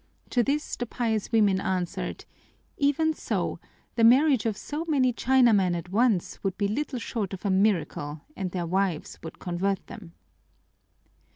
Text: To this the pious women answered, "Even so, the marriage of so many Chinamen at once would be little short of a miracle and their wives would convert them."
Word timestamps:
To 0.31 0.41
this 0.41 0.75
the 0.77 0.87
pious 0.87 1.31
women 1.31 1.61
answered, 1.61 2.25
"Even 2.75 3.13
so, 3.13 3.59
the 3.93 4.03
marriage 4.03 4.47
of 4.47 4.57
so 4.57 4.83
many 4.85 5.13
Chinamen 5.13 5.75
at 5.75 5.89
once 5.91 6.43
would 6.43 6.57
be 6.57 6.67
little 6.67 6.97
short 6.97 7.33
of 7.33 7.45
a 7.45 7.51
miracle 7.51 8.21
and 8.35 8.49
their 8.49 8.65
wives 8.65 9.19
would 9.21 9.37
convert 9.37 9.85
them." 9.85 10.13